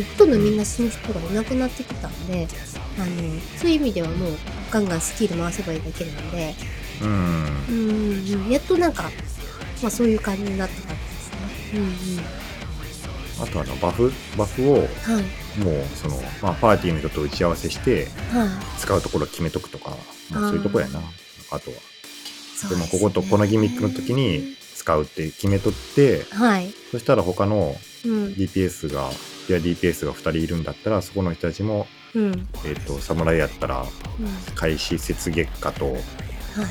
[0.04, 2.48] ほとんどみんな死ぬ人がいなくなってきたんで
[2.98, 4.34] あのそういう意味ではもう
[4.72, 6.56] ガンガンスキル回せばいいだけなんで。
[7.02, 7.10] うん。
[7.10, 9.04] うんうんやっとなんか、
[9.82, 11.80] まあ、そういう感じになった感じですね。
[11.80, 12.40] うん
[13.42, 15.64] あとあのバフバフをうん、はい。
[15.64, 18.50] もうその、まあ、パーティーの人と打ち合わせしてはい。
[18.80, 19.92] 使うところ決めとくとか、
[20.32, 21.00] まあ、そういうとこやな。
[21.52, 21.78] あとは。
[22.56, 27.76] そうですもこことこのギミックの時に使うって決めとってはい、そしたら他の
[28.06, 29.10] うん、DPS が
[29.50, 33.82] いや DPS が2人いるんだったらそこの人たちも、うん、えっと侍やったら
[34.20, 36.02] うん、開始雪月下と,、はい、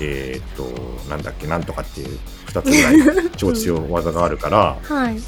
[0.01, 0.65] えっと
[1.09, 5.19] なんだっけなんとかっていう2つぐらい超強い技があるから はい、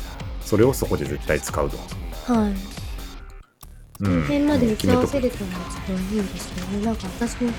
[0.45, 1.77] それをそこで絶対使うと。
[2.33, 2.81] はい。
[4.01, 6.85] うこの辺まで打ち合わせれたのが一番いいんですけどね。
[6.87, 7.51] なんか私も、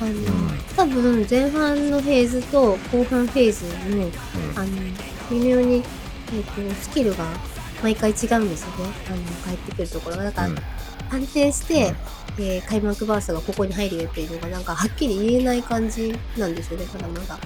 [0.00, 3.64] あの、ん多分前半のフェーズと後半フェーズ
[3.96, 4.12] の、うん
[4.56, 4.68] あの、
[5.30, 7.24] 微妙に、えっ、と、スキルが
[7.82, 8.92] 毎回違うんですよね。
[9.08, 10.24] あの、帰ってくるところが。
[10.24, 10.48] だか
[11.14, 11.94] 安定して、
[12.38, 17.38] えー開幕バーストがここに入るよっていうのがなんかはっきり言えない感じなんですよね、ただまだ。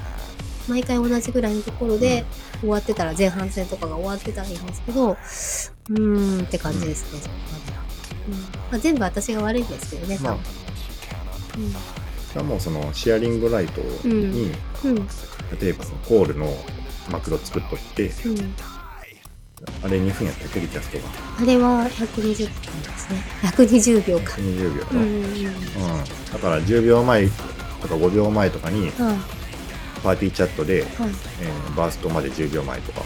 [0.66, 2.24] 毎回同じぐらいのところで
[2.60, 7.84] 終わってたら、前半戦とかが終わってたらいいんですけど、うーんって感じですね、そこまでは。
[8.28, 10.68] うんまあ、全部私が悪いんですけどね、まあ多分
[12.28, 14.52] それはもうそのシェアリングライトに、
[14.84, 14.90] うん。
[14.90, 15.08] うん。
[15.60, 16.46] 例えばそのコールの
[17.10, 18.54] マクロ作っとってうん。
[19.82, 21.04] あれ2分やったっけリキャストが
[21.40, 23.22] あれは120分ですね。
[23.42, 24.34] 120秒か。
[24.34, 26.04] 20秒うんううんんうん。
[26.32, 28.92] だから10秒前とか5秒前とかにはい。
[30.02, 31.10] パーティーチャットで、はい。
[31.42, 33.02] えーバーストまで10秒前とか、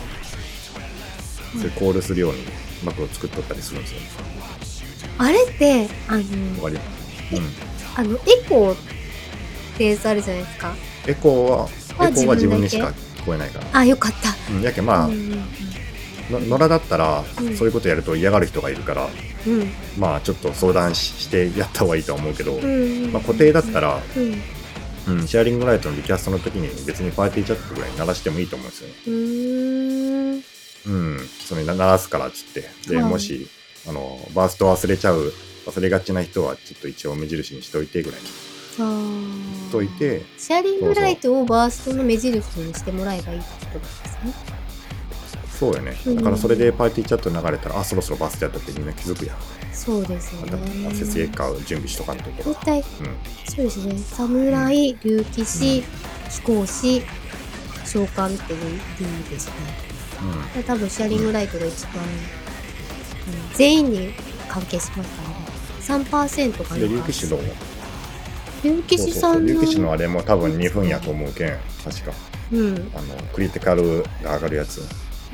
[1.58, 2.38] それコールするように
[2.84, 4.00] マクロ作っとったりするんですよ
[5.18, 6.76] あれって、あの、わか
[7.30, 7.46] りうん
[7.96, 8.76] あの、エコーっ
[9.78, 10.74] てやつあるじゃないですか。
[11.06, 14.34] エコーはあエコーは自分にしか聞こえないからあ、よかった。
[14.52, 15.36] うん、やけんまあ、うんうんの
[16.30, 19.08] 野良だったら、うんそういうことやると嫌がる人がいるから
[19.46, 19.70] うん。
[19.98, 23.12] まあちょっと相談ししてやった方がいいとは思うけど、うん。
[23.12, 24.42] まあ、固定だったら、うん。
[25.14, 28.94] うん、シアリングライトのリキャストの時に別にパーティーチャットぐらい鳴らしてもいいと思うんですよね。
[29.06, 30.42] うーん。
[30.84, 32.68] うん、それ鳴らすからっつって。
[32.88, 33.48] で、はいもし、
[33.88, 35.32] あの、バースト忘れちゃう、
[35.66, 38.32] 忘れがちな人はちょっと一応目印にしといてぐらいにし
[38.78, 44.61] あーといて、シアリングライトをバーストの目印にしてもらえばいいってことですね。
[45.58, 45.96] そうよね。
[46.06, 49.36] うんだからそれでパーティーチャット流れたら、あ、そろそろバーストやったってみんな気づくやん。
[49.72, 50.94] そうですよね。
[50.94, 52.52] 節月化を準備しとかんところ。
[52.52, 52.84] 絶対、うん。
[53.46, 53.98] そうですね。
[53.98, 55.84] 侍、竜騎士、
[56.30, 57.02] 飛行士、
[57.84, 59.52] 召喚っていう理由ですね。
[60.56, 60.62] うん。
[60.64, 62.08] 多分シェアリングライトが一番、うん
[63.54, 64.14] 全員に
[64.48, 66.04] 関係しますからね。
[66.10, 66.80] 3%かな。
[66.80, 67.38] で、竜騎士の、
[68.64, 69.52] 竜騎そうそうそう、士さんの。
[69.54, 72.12] 竜騎士のあれも多分2分やと思うけん、確か。
[72.52, 72.90] うん。
[72.94, 74.82] あの、クリティカルが上がるやつ。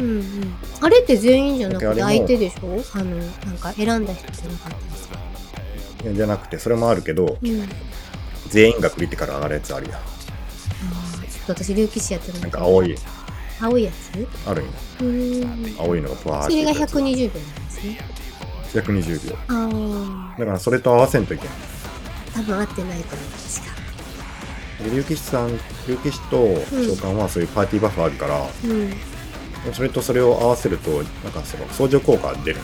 [0.00, 0.54] うんうん。
[0.80, 2.82] あれって全員じゃなくて相手でしょ？
[2.94, 5.18] あの、なんか選んだ人じゃなかったですか？
[6.04, 7.62] いやじゃなくて、それもあるけど、うん。
[7.62, 7.66] あ
[8.48, 10.00] 全員がクリティカル上がるやつあるやん。
[10.00, 10.02] ー
[11.28, 12.94] ちょっと私、竜騎士やってるなんか青い、
[13.60, 14.48] 青いやつ？
[14.48, 14.66] あるん。
[15.78, 16.94] 青いのがブワーっそれがていくやつ。
[16.94, 17.98] 120秒なんですね。
[18.72, 19.36] 120秒。
[19.48, 20.38] ああ。
[20.38, 21.50] だからそれと合わせんといけん。
[22.34, 24.84] 多分合ってないと思う、確か。
[24.84, 25.50] で竜騎士さん
[25.88, 28.92] 竜騎士と召喚はそういうパーティーバフあるから、うん
[29.72, 32.60] それとそれを合わせるとなんかその相乗効果が出る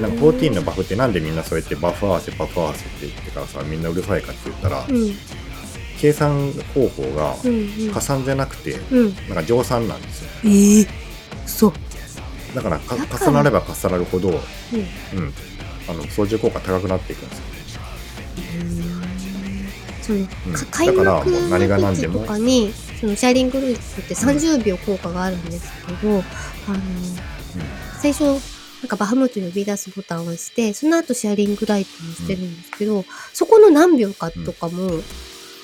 [0.00, 5.14] なんか14のバフってなんでみんなそうやってバフ合わせバフ合わせって言ってからさみんなうるさいかって言ったら、うん。
[6.00, 7.92] 計算方法がうんうん。
[7.92, 9.14] 加算じゃなくてうん。
[9.14, 10.30] なんか乗算なんですよ。
[10.44, 10.86] ええ
[11.46, 11.72] そう
[12.54, 12.80] だから。
[13.26, 15.32] 重なれば重なるほど、うん、うん。
[15.88, 17.44] あの相乗効果高くなっていくんですよ。
[20.14, 20.14] う
[20.50, 20.52] ん。
[20.52, 20.58] だ
[20.92, 22.24] から幕もう何が何でも
[23.00, 26.24] そのシャーリングルーツって30秒効果があるんですけど、あの
[28.00, 34.90] 最初なんかバハムートに呼び出すボタンを押してその後シェアリングライトをしてるんですけど、そこの何秒かとかも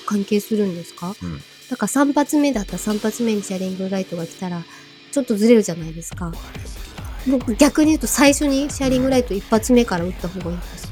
[0.05, 1.37] 関係するんですか、うん。
[1.69, 4.63] だから3発目だったら3発目にシェアリングライトが来たら
[5.11, 6.31] ちょっとずれるじゃないですか。
[7.27, 10.84] 僕逆に言うと最初にシェアリングライト1発目から打った方がいいんです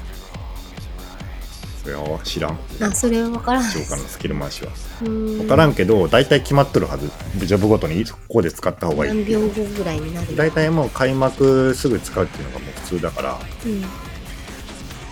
[1.84, 2.58] それは知らん。
[2.82, 4.72] あそれは分からない召喚のスキル回しは。
[5.02, 7.12] 分分からんけど大体決まっとるはず。
[7.46, 9.12] ジョブごとにここで使った方がいい。
[9.14, 13.40] 何秒後ぐらいになる大体もう開幕すぐ使うっていうのがもう普通だから。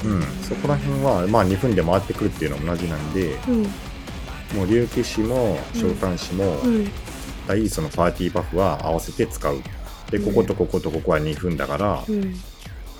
[0.05, 0.11] うん。
[0.13, 0.23] うん。
[0.43, 3.63] そこら辺はまあ2分で回ってくるっていうのは同じなんでうん。
[4.57, 6.89] もう竜騎士も召喚士もうん。
[7.47, 9.61] 大そのパーティーバフは合わせて使う。
[10.09, 10.25] でうん。
[10.33, 12.33] こことこことここは2分だから、うん。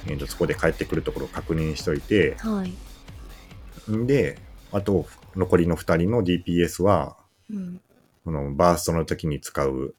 [0.07, 2.69] えーとそこで帰ってくるところを確認しといてはい。
[2.69, 2.77] ん
[4.07, 4.37] で
[4.71, 7.17] あと残りの2人の DPS は
[7.49, 7.81] うん。
[8.23, 9.95] このバーストの時に使う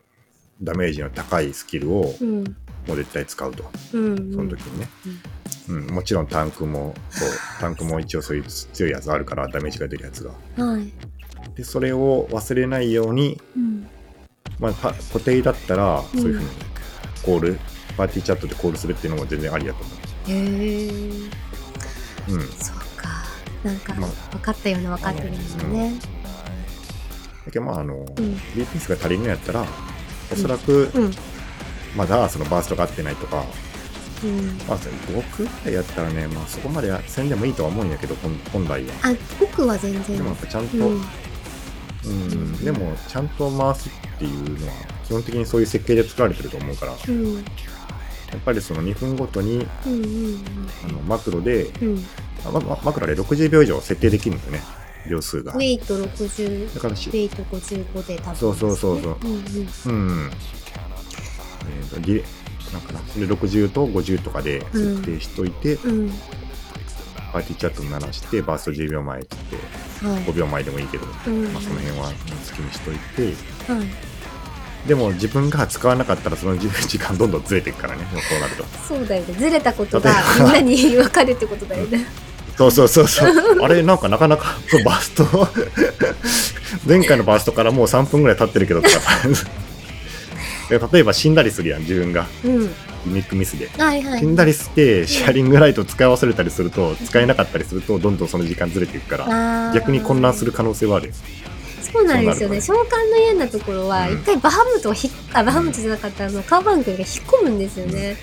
[0.62, 2.44] ダメージの高いスキルをうん。
[2.86, 3.64] もう絶対使うと。
[3.92, 4.32] うん。
[4.32, 4.88] その時にね、
[5.68, 5.86] うん。
[5.88, 7.28] もちろんタンクもそう
[7.60, 10.32] タンクも一応そういう強いやつあるからダメージが出るやつが。
[10.64, 10.92] はい。
[11.54, 13.88] でそれを忘れないように、うん。
[14.58, 16.20] まあ、パ固定だったらうん。
[16.20, 16.48] そういうふうに
[17.22, 17.58] コール、
[17.96, 19.92] パーティーチャットでコールするっていうのも全然ありだと思
[20.28, 20.88] へえ
[22.28, 22.91] う、うん、そうか
[23.64, 25.94] なんかまあ分かったような分かってるんだね。
[27.46, 28.04] だけどまああの、うん。
[28.04, 29.66] DPS が足りるのやったら
[30.32, 31.10] おそらくうん。
[31.96, 33.44] まだそのバーストが合ってないとか、
[34.24, 34.46] うん。
[34.66, 38.92] まあ、5区ぐらいやったらね、まあ、そこまでせんでもいいとは思うんやけど本本来は。
[39.02, 40.16] あ僕は全然。
[40.16, 41.02] でもやっぱちゃんと、うん。
[42.04, 44.72] うん、でもちゃんと回すっていうのは
[45.04, 47.38] 基本的にそういう設計で作られてると思うからやうん。
[47.38, 47.42] っ
[48.44, 50.44] ぱりその2分ごとにうんうん。
[50.84, 52.04] あのマクロでうん
[52.50, 54.62] ままマクロで60秒以上設定できるんだよね。
[55.08, 55.52] 秒数が。
[55.52, 59.16] ウェイト60だからしウェイト55で多分そうそうそうそう。
[59.22, 59.44] うんうん。
[59.86, 60.30] うん、うん
[61.68, 62.24] えーとギレ
[62.72, 63.00] なんかな。
[63.00, 66.10] で60と50とかで設定しといて、うん。
[67.32, 70.22] パーティーチャット鳴らしてバースト10秒前って言ってはい。
[70.24, 71.52] 5秒前でもいいけど、うん。
[71.52, 73.72] まあ、その辺は好きにしといて。
[73.72, 73.86] はい。
[74.86, 78.04] でも自分が使わなかったらその時時間どんどんずれていくからね。
[78.28, 78.64] そうなると。
[78.88, 79.34] そうだよね。
[79.34, 82.04] ずれたことがみんなに分かるってことだよね
[82.70, 83.58] そうそうそうそう。
[83.62, 85.48] あれなんかなかなかバースト。
[86.86, 88.96] 前回のバーストからもう3分ぐらい経ってるけどとか
[90.68, 92.26] で例えば死んだりするやん自分が。
[92.44, 92.60] うん。
[93.04, 93.68] ギミックミスで。
[93.78, 94.20] はいはい。
[94.20, 101.14] 死んだりしてシェアリングライトを使い忘れたりすると使えなかったりするとどんどんその時間ずれていくから逆に混乱する可能性はあるよ
[101.92, 102.60] そうなんですよね。
[102.60, 102.76] 召喚
[103.10, 104.14] の嫌なところはうん。
[104.14, 108.16] 一回バハムトをひっあバハムトじゃなかったあのカーバン君が引っ込むんですよね、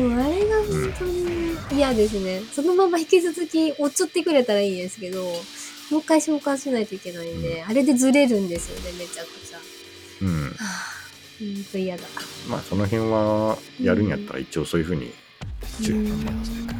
[0.00, 5.22] もうあれが本当に嫌ですね、そのまま引き続き追っちゃってくれたらいいんですけど
[5.90, 9.58] もう一回召喚しないといけないんで、あれでずれるんですよねめちゃくちゃ。
[10.22, 10.44] うん。
[10.50, 10.96] はあ
[11.38, 12.02] ほんと嫌だ。
[12.48, 15.12] まあその辺はやるんやったら一応そういうふうに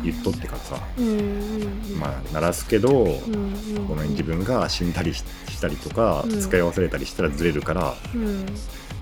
[0.03, 0.81] 言っとってからさ。
[0.99, 1.99] うんうんうん。
[2.01, 3.87] まあ鳴らすけどうんうん。
[3.87, 6.41] ごめん自分が死んだりししたりとかうん。
[6.41, 7.95] 使い忘れたりしたらずれるから。
[8.15, 8.47] うん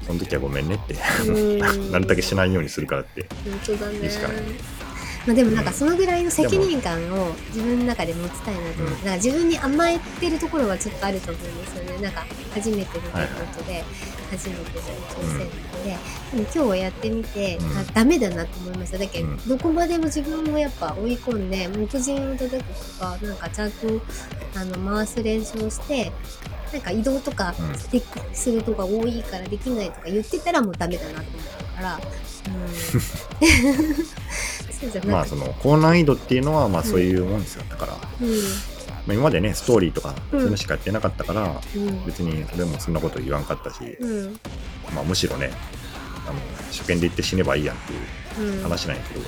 [0.07, 0.97] その時はごめんねって。
[1.27, 1.59] うん。
[1.91, 3.27] なるだけしないようにするからって。
[3.45, 3.99] 本当だね。
[4.03, 4.37] いいしかない
[5.27, 12.03] まあでもなんかそのぐらいの責任感を自分の中で持ちたいなと思って、なんか自分に甘えてるところはちょっとあると思うんですよね。
[12.03, 12.99] なんか初めてのこ
[13.57, 13.83] とで、
[14.31, 17.79] 初めての挑戦なので、でも今日はやってみて、うん。
[17.79, 18.99] あダメだなと思いました。
[18.99, 19.49] だけど、うん。
[19.49, 23.87] どこまでも自分をやっぱ追い込んで目次を叩くとかなんかちゃんと
[24.57, 26.13] あの回す練習をして
[26.75, 27.55] なんか移動とか
[28.33, 32.01] するとか多いからできないとか言ってたらもうダメだなと思ったから、
[32.51, 33.95] うん、
[34.75, 37.63] そうじゃなくて、まあその高難易度っていうのはまあそういうもんですよ。
[37.71, 38.29] だから、まうん。
[39.09, 40.39] あ、今までねストーリーとかうん。
[40.39, 42.05] そういうのしかやってなかったから、うん。
[42.07, 44.41] 別に俺もそんなこと言わんかったし、うん。
[44.93, 45.53] まあ、むしろね
[46.27, 46.41] あの
[46.73, 47.93] 初見で行って死ねばいいやんって
[48.43, 48.63] いううん。
[48.65, 49.21] 話なんやけど、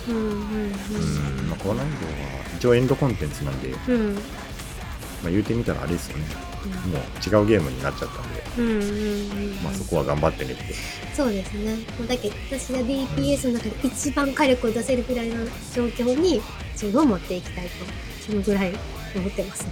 [1.63, 2.13] 高難易度は
[2.59, 4.15] 一応エンドコンテンツなんで、うんうん。
[4.15, 4.21] ま
[5.27, 6.25] あ、言うてみたらあれですよね
[6.67, 10.63] もう違うゲームになっちゃったんで、うんうんうんまあ、そこは頑張ってねって。
[11.15, 11.75] そうですね。
[11.99, 17.71] もうだけど私が DPS の中で一番火力を出せるぐらいの状況に自分を持っていきたいと
[18.27, 18.73] そのぐらい
[19.15, 19.71] 思ってますね。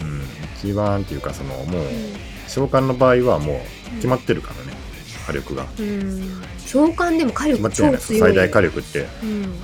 [0.00, 0.22] うん、
[0.56, 1.84] 一番っていうかそのもう
[2.46, 3.62] 召喚の場合はも
[3.92, 4.72] う決まってるからね
[5.26, 5.66] 火力が。
[5.78, 6.42] うん。
[6.66, 9.06] 召喚でも火力決まってる超強い最大火力って。
[9.22, 9.54] うん。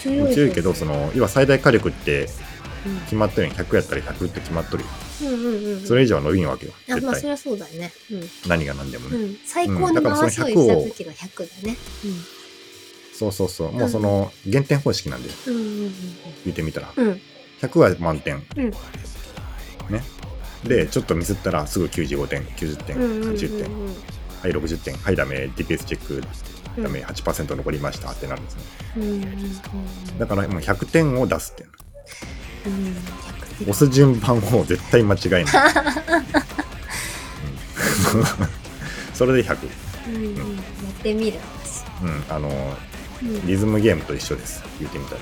[0.00, 2.43] 強い強いけどその要は最大火力ってうん
[3.04, 3.56] 決まってるやん。
[3.56, 4.88] 100やったら100って決まっとるよ
[5.22, 6.72] うんうんうんそれ以上は伸びんわけよ。
[6.90, 7.92] あまあそりゃそうだね。
[8.10, 8.28] うん。
[8.48, 9.16] 何が何でもね。
[9.16, 9.94] うん、最高のうん。
[9.94, 11.76] だからその回しを100をした時が100だね。
[13.16, 13.72] そうそうそう。
[13.72, 15.54] もうその減点方式なんでうん。
[15.54, 15.92] うんうん
[16.44, 16.92] 言ってみたら。
[16.96, 17.08] うん。
[17.08, 17.20] うん。
[17.60, 18.42] 100は満点。
[18.56, 18.70] うん。
[18.70, 20.02] ね。
[20.64, 23.70] でちょっとミスったらすぐ95点90点うんうんうんうん80点
[24.42, 25.50] はい60点はいダメ。
[25.56, 26.22] DPS チェック。
[26.82, 27.04] ダメ。
[27.04, 28.62] 8%残りましたってなるんですね。
[28.96, 31.70] うんうんうんだからもう100点を出すってうん
[33.62, 35.48] 押す順番を絶対間違えない、うん。
[39.14, 39.56] それで100、
[40.08, 40.34] うんうん。
[40.34, 40.42] や
[40.90, 41.38] ってみる。
[41.62, 41.84] 私。
[42.02, 42.76] うん、あの
[43.22, 43.46] うん。
[43.46, 44.62] リズムゲームと一緒です。
[44.80, 45.20] 言ってみたら。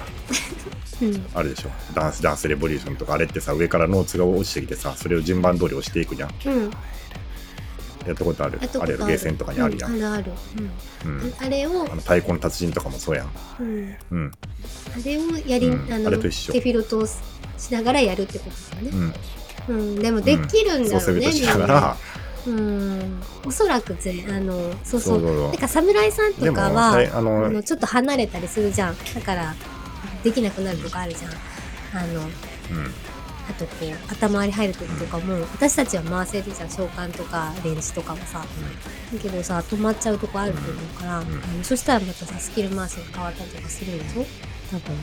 [1.02, 1.26] うん。
[1.34, 1.70] あるでしょ。
[1.94, 6.30] ダンスダンスレボリューションとかあれってさ上からノーツが落ちてきてさそれを順番通り押していくじゃん。
[6.46, 6.70] うん。
[8.06, 8.58] やったことある。
[8.60, 10.32] あれやろゲーセンとかにあるやん、うんあるある。
[11.04, 11.18] うん。
[11.18, 11.34] うん。
[11.38, 13.30] あれをあの太鼓の達人とかもそうやん。
[13.60, 13.96] うん。
[14.10, 14.32] うん。
[14.94, 15.92] あれをやりうん。
[15.92, 16.52] あのあれと一緒。
[16.52, 17.12] デフィロトをし
[17.70, 19.14] ながらやるってことだよね。
[19.68, 19.76] うん。
[19.76, 20.02] うん。
[20.02, 21.32] でもできるんそうだろうね。
[21.32, 21.96] するとしな。
[22.46, 23.22] うん。
[23.46, 25.18] おそらくぜあのそうそう。
[25.18, 25.48] そうそうそう。
[25.48, 28.96] なんか侍さんとかはああののちょっと離れたりするじゃん。
[29.14, 29.54] だから
[30.24, 31.32] できなくなるとかあるじゃん。
[31.94, 32.28] あのうん
[33.48, 38.44] あとこう頭割り入る時とかも私たちは回せるじゃん召喚とかレンジとかもさ。
[39.12, 41.22] だけどさ止まっちゃうとこあると思うから、ん。
[41.22, 44.24] あのそしたらまたさスキル回しが変わったりとかするんでしょ
[44.70, 44.96] 多分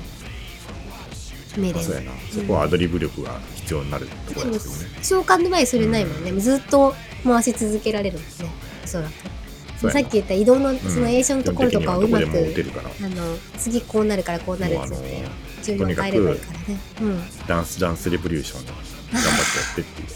[1.58, 8.30] 命令そそこはアドリブ力が必要になるところですよね、召喚の場合それないもんね、ずっと回し続けられるもんね。
[8.84, 9.12] おそらく。
[9.80, 10.02] そうやな。
[10.02, 10.80] さっき言った移動のん。
[10.80, 15.24] そのエーションのところとかをうまく、あの次こうなるからこうなるっつって
[15.76, 16.80] もうあの順番変えればいいからね、
[17.48, 20.08] ダンスダンスレボリューション頑張ってやってっていう。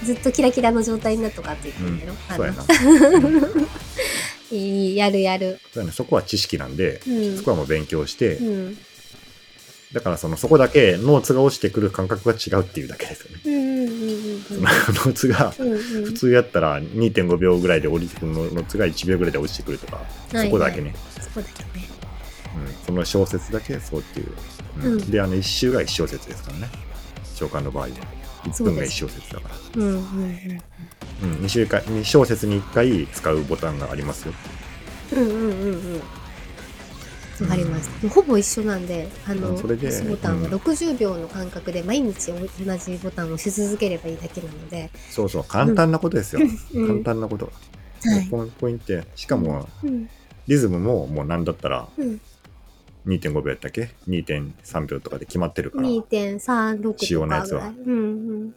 [0.00, 3.40] うん、ずっとキラキラの状態になっとかって言ってうんんだよ、あそうやの。
[3.40, 3.58] な
[4.52, 5.58] いいやるやる。
[5.72, 5.92] そうやね。
[5.92, 7.36] そこは知識なんで、うん。
[7.38, 8.78] そこはもう勉強して、うん。
[9.92, 13.40] だからそのそこだけノーツが落ちてくる感覚が違うっていうだけですよね。
[13.44, 15.78] うんうんうんそのノーツがうんうん。
[16.04, 19.96] 普通やったら2.5秒ぐらいで降りてくるノーツが1秒ぐらいで落ちてくるとか、
[20.32, 21.68] はいそこだけね、そこだけね。
[21.74, 21.82] うん、
[22.86, 24.32] その小説だけそうっていう。
[24.82, 24.92] うん。
[24.92, 25.10] うん。
[25.10, 26.68] で、あの1周が1小節ですからね。
[27.34, 27.90] 召喚の場合は。
[28.44, 29.54] 1分が1小節だから。
[29.76, 30.62] うんうんうん
[31.22, 34.34] うん、2, 週間2小節に1回使うボタンがありますよ。
[35.12, 36.02] うんうんうんうん。
[37.40, 40.54] わかりました、ほぼ一緒なんであのうんそれでボタンはうん。
[40.54, 42.38] 60秒の間隔で毎日同
[42.76, 46.42] じボタンを押し続ければいいだけなので、そうそう、簡単なことですよ。
[46.74, 46.86] うん。
[47.04, 47.52] 簡単なこと。
[48.04, 48.26] はい。
[48.28, 48.92] ポインポイント。
[49.14, 50.08] しかも、うん。
[50.48, 52.20] リズムももう何だったらうん、
[53.06, 55.88] 2.5秒やったっけ ?2.3 秒とかで決まってるから。
[55.88, 57.60] 2.36仕様とのやつは。
[57.62, 58.00] かぐらい、うんう
[58.40, 58.54] ん、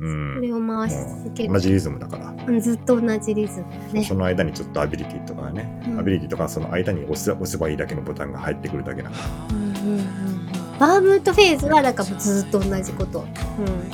[0.00, 0.34] うん。
[0.36, 1.52] それを回し続ける。
[1.52, 2.34] 同じリズムだから。
[2.46, 4.04] うんずっと同じリズムだね。
[4.04, 5.98] その間にちょっとアビリティとかね、うん。
[5.98, 9.16] アビリティとかその間に押せ押せばいいだけのボタンが入ってくるだけだか
[9.50, 9.56] ら。
[9.56, 9.98] うんうんうん。
[9.98, 13.26] うんバームートフェーズはだからもうずっと同じこと、うん、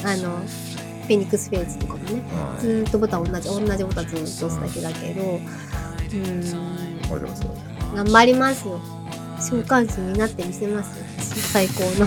[0.06, 2.22] あのフェニックスフェーズとかもね。
[2.60, 5.22] ずーっとボタン同じ同じボタンずっと押すだけだけど。
[5.22, 5.40] うん。
[7.10, 7.46] わかります
[7.94, 8.80] 頑張りますよ
[9.38, 11.52] 召喚師になってみせます。
[11.52, 12.06] 最高の。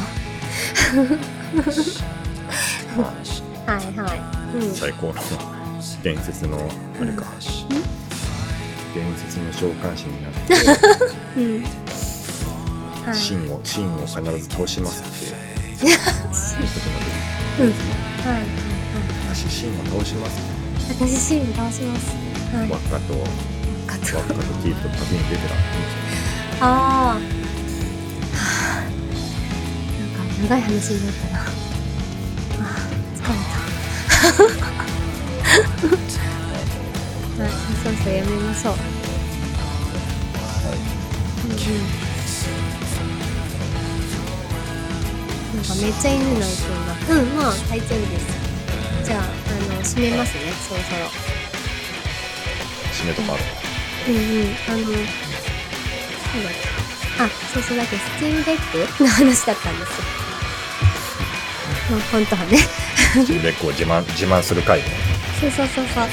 [3.66, 5.14] はいはい、うん、最高の
[6.02, 7.26] 伝説のあれか。
[8.96, 10.54] 伝説の召喚師になって、
[11.38, 11.64] うん。
[13.06, 13.16] はい。
[13.16, 15.06] 真を、真を必ず倒しますっ
[15.80, 15.86] て。
[15.86, 17.00] いうことま
[17.58, 17.64] で。
[17.64, 17.70] うん。
[17.70, 18.42] はい。
[19.30, 20.58] 私、真を倒します。
[20.90, 22.16] 私シーン倒します。
[22.56, 22.70] はい。
[22.70, 24.48] 輪っかと、輪っかと。
[24.64, 25.97] ティープと旅に出てらいいんですよ
[26.60, 27.22] ああ、はあ、
[30.00, 31.40] なんか長い話になったな。
[31.40, 31.44] あ
[32.62, 32.74] あ、
[33.16, 33.38] 疲れ
[34.58, 34.68] た。
[37.44, 37.52] はい、
[37.84, 38.74] そろそろやめましょう。
[41.46, 41.58] うんうん。
[45.58, 47.14] なんかめっちゃ犬鳴いてんだ。
[47.14, 48.26] うん、まあ大丈夫です。
[49.06, 49.26] じゃあ、あ
[49.76, 51.06] の、閉めますね、そろそろ。
[52.94, 53.44] 締めとかある。
[54.08, 54.82] うんうん、あの、
[57.20, 59.96] あ、そうそう、だって Steam Deck の話だったんですよ。
[61.92, 62.58] まあ、本当はね。
[62.58, 64.86] スチームデックを自慢、自慢する回ね。
[65.40, 66.04] そうそうそうそう。
[66.04, 66.12] あの、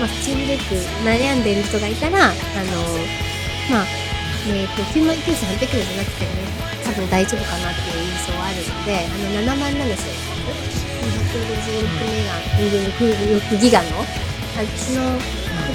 [0.00, 2.34] まあ、 Steam Deck 悩んでる人がいたら、あの、
[3.70, 3.86] まあ、
[4.48, 6.30] えっ、と、9万9800円じゃなくてね、
[6.84, 10.32] 多分大丈夫かなっていう印象はあるので、あの、7万7千
[11.32, 12.34] 256メガ、
[13.48, 15.18] 26ギガの、あっちの、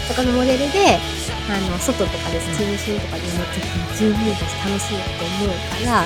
[0.08, 1.00] とかのモデルで、
[1.48, 3.44] あの、外とかでスチームシーンとかでも
[3.96, 6.06] 十分だし楽しいと思うから、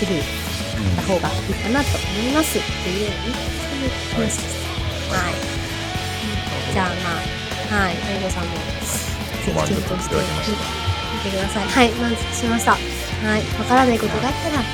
[0.00, 0.42] ぜひ、
[0.76, 3.16] あった方がいいかなと思いますっていうね
[3.62, 4.56] そういう話でし
[5.10, 5.34] たはい、
[6.72, 7.96] じゃあまあはい。
[8.04, 8.60] 大悟さんもぜ
[9.40, 10.20] ひ検討してみ
[11.24, 11.68] てください。
[11.68, 11.90] はい。
[11.92, 12.72] 満足しました。
[12.72, 12.78] は
[13.38, 13.40] い。
[13.56, 14.68] わからないことがあったらあの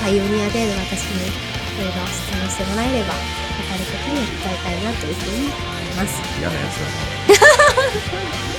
[0.00, 6.22] パイオニアで私にいろいろ質問してもらえれば分かることに伝えたいなというふうに思います。
[6.40, 8.48] 嫌なやつだ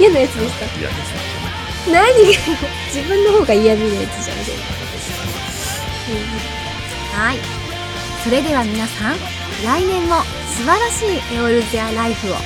[0.00, 0.66] 嫌なやつでした。
[0.66, 1.20] な嫌ですね
[1.92, 2.08] 何が
[2.92, 4.56] 自分の方が嫌味なやつじゃんそれ
[7.12, 7.38] はい。
[8.24, 9.16] それでは皆さん
[9.64, 12.36] 来年も素晴らしいエオルゼアライフを